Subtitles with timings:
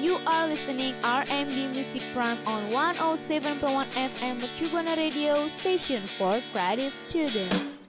[0.00, 3.62] You are listening RMB Music Prime on 107.1
[3.94, 7.80] FM Mercubuana Radio Station for Creative Students.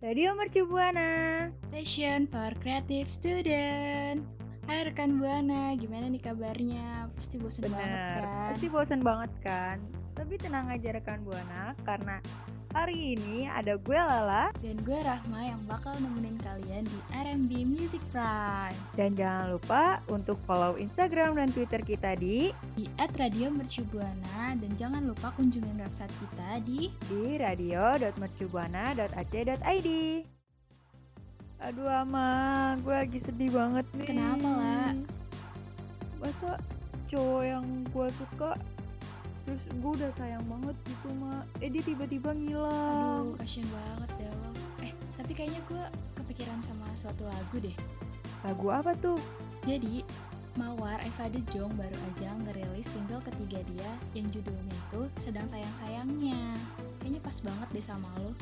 [0.00, 1.50] Radio Mercu Buana.
[1.68, 4.24] Station for Creative Student.
[4.68, 7.08] Hai rekan Buana, gimana nih kabarnya?
[7.16, 8.48] Pasti bosen banget Bener, kan?
[8.52, 9.76] pasti bosan banget kan?
[10.12, 12.20] Tapi tenang aja rekan Buana, karena
[12.76, 18.00] hari ini ada gue Lala Dan gue Rahma yang bakal nemenin kalian di RMB Music
[18.12, 25.06] Prime dan jangan lupa untuk follow Instagram dan Twitter kita di di @radiomercubuana dan jangan
[25.06, 29.88] lupa kunjungin website kita di di radio.mercubuana.ac.id.
[31.58, 34.14] Aduh ama, gue lagi sedih banget nih.
[34.14, 34.94] Kenapa, La?
[36.22, 36.54] Masa
[37.10, 38.54] cowok yang gue suka
[39.48, 44.30] terus gue udah sayang banget gitu mah eh dia tiba-tiba ngilang Aduh, kasian banget ya
[44.36, 44.50] lo.
[44.84, 45.84] Eh, tapi kayaknya gue
[46.20, 47.72] kepikiran sama suatu lagu deh.
[48.44, 49.16] lagu apa tuh
[49.64, 50.04] Jadi,
[50.56, 56.56] Mawar Eva De Jong baru aja ngerilis single ketiga dia yang judulnya itu Sedang Sayang-Sayangnya.
[56.98, 58.32] Kayaknya pas banget deh sama lo.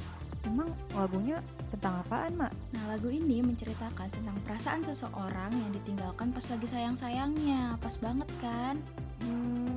[0.46, 1.42] emang lagunya
[1.74, 7.74] tentang apaan mak Nah, lagu ini menceritakan tentang perasaan seseorang yang ditinggalkan pas lagi sayang-sayangnya.
[7.82, 8.78] Pas banget kan?
[9.26, 9.75] Hmm,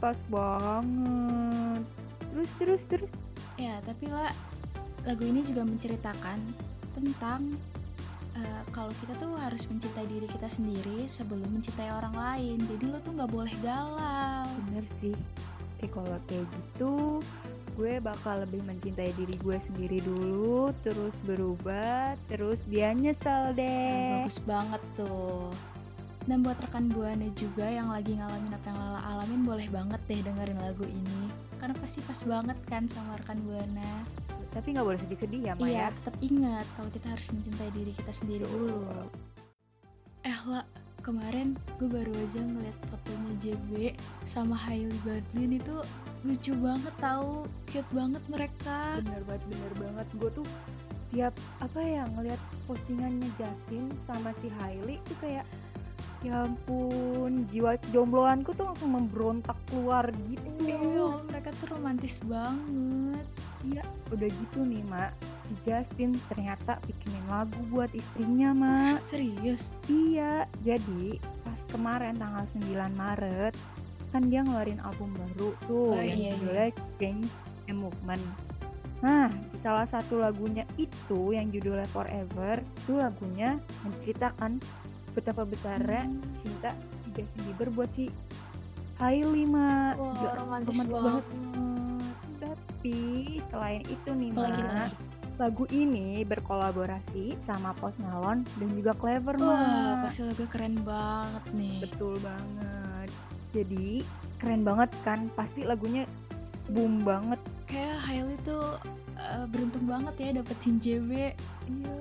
[0.00, 1.82] pas banget.
[2.32, 3.10] Terus terus terus.
[3.54, 4.32] Ya, tapi lah
[5.04, 6.40] lagu ini juga menceritakan
[6.96, 7.52] tentang
[8.34, 12.58] eh, kalau kita tuh harus mencintai diri kita sendiri sebelum mencintai orang lain.
[12.64, 14.48] Jadi lo tuh nggak boleh galau.
[14.66, 15.16] Bener sih.
[15.80, 17.20] Eh kalau kayak gitu,
[17.76, 24.24] gue bakal lebih mencintai diri gue sendiri dulu, terus berubah, terus dia nyesel Nah, deh.
[24.24, 25.48] bagus banget tuh.
[26.28, 30.20] Dan buat rekan buana juga yang lagi ngalamin apa yang Lala alamin boleh banget deh
[30.20, 31.20] dengerin lagu ini.
[31.56, 34.04] Karena pasti pas banget kan sama rekan buana.
[34.50, 35.70] Tapi nggak boleh sedih-sedih ya, Maya.
[35.70, 39.06] Iya, tetap ingat kalau kita harus mencintai diri kita sendiri dulu.
[40.26, 40.66] Eh lah,
[41.00, 43.96] kemarin gue baru aja ngeliat fotonya JB
[44.28, 45.76] sama Hailey Baldwin itu
[46.26, 49.00] lucu banget tahu, cute banget mereka.
[49.00, 50.06] Bener banget, bener banget.
[50.18, 50.46] Gue tuh
[51.10, 52.38] tiap apa ya ngeliat
[52.70, 55.42] postingannya Justin sama si Hailey tuh kayak
[56.20, 63.24] ya ampun jiwa jombloanku tuh langsung memberontak keluar gitu Iya, mereka tuh romantis banget.
[63.64, 63.82] Iya,
[64.12, 65.10] udah gitu nih, Mak.
[65.48, 69.00] Si Justin ternyata bikinin lagu buat istrinya, Mak.
[69.08, 69.72] Serius?
[69.88, 73.54] Iya, jadi pas kemarin tanggal 9 Maret
[74.10, 76.36] kan dia ngeluarin album baru tuh Oh, yang iya, iya.
[76.36, 77.30] judulnya Change
[77.70, 78.24] a Movement.
[79.00, 84.60] Nah, di salah satu lagunya itu yang judulnya Forever, itu lagunya menceritakan
[85.12, 86.06] betapa besarnya
[86.42, 86.70] cinta
[87.14, 88.08] Justin Bieber buat si
[89.00, 89.94] Hailey, Mak.
[89.96, 91.24] Wah, Gila, romantis romantis banget.
[92.40, 92.98] Tapi
[93.48, 94.92] selain itu nih, nih?
[95.40, 101.80] lagu ini berkolaborasi sama Post Malone dan juga Clever, Wah, pasti lagu keren banget nih.
[101.80, 103.08] Betul banget.
[103.56, 104.04] Jadi
[104.36, 105.32] keren banget kan?
[105.32, 106.04] Pasti lagunya
[106.68, 107.40] boom banget.
[107.64, 108.76] Kayak Hailey tuh
[109.16, 111.10] eh, beruntung banget ya dapetin JB.
[111.72, 111.94] Iya.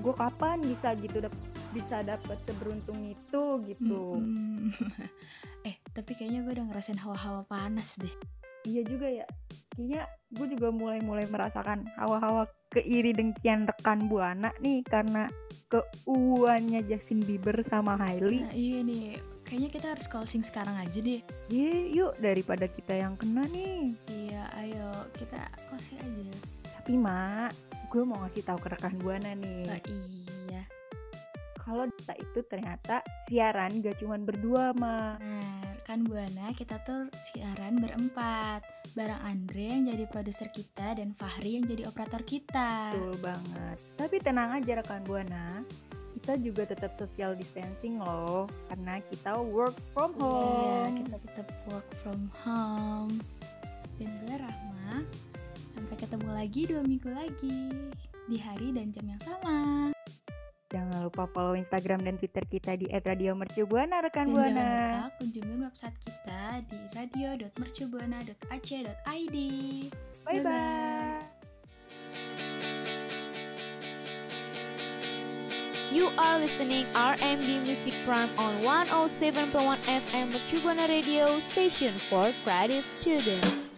[0.00, 1.36] Gue kapan bisa gitu dap
[1.70, 4.18] bisa dapet seberuntung itu gitu.
[4.18, 4.74] Mm-mm.
[5.68, 8.12] eh, tapi kayaknya gue udah ngerasain hawa-hawa panas deh.
[8.66, 9.26] Iya juga ya.
[9.72, 10.02] Kayaknya
[10.34, 15.26] gue juga mulai-mulai merasakan hawa-hawa keiri dengkian rekan buana nih karena
[15.70, 18.42] keuannya Justin Bieber sama Hailey.
[18.42, 19.18] Nah, iya nih.
[19.46, 21.22] Kayaknya kita harus closing sekarang aja deh.
[21.50, 23.94] Ye, yuk daripada kita yang kena nih.
[24.06, 26.34] Iya, ayo kita closing aja.
[26.78, 27.50] Tapi mak,
[27.90, 29.66] gue mau ngasih tahu ke rekan buana nih.
[29.66, 30.29] Oh, iya.
[32.18, 35.20] Itu ternyata siaran gak cuman berdua mak.
[35.20, 38.62] Nah, kan Buana kita tuh siaran berempat.
[38.94, 42.90] Barang Andre yang jadi produser kita dan Fahri yang jadi operator kita.
[42.90, 43.76] Betul banget.
[43.94, 45.62] Tapi tenang aja rekan buana.
[46.20, 50.94] Kita juga tetap social distancing loh, karena kita work from Iya, home.
[51.00, 53.14] kita tetap work from home.
[53.96, 55.06] Dan gue Rahma,
[55.72, 57.72] sampai ketemu lagi dua minggu lagi
[58.28, 59.94] di hari dan jam yang sama.
[60.70, 65.02] Jangan lupa follow Instagram dan Twitter kita di @radiomercubuana rekan Dan jangan buana.
[65.02, 69.36] lupa kunjungin website kita di radio.mercubuana.ac.id.
[70.22, 71.18] Bye bye.
[75.90, 79.50] You are listening RMB Music Prime on 107.1
[79.90, 83.69] FM Mercubuana Radio Station for Creative Students.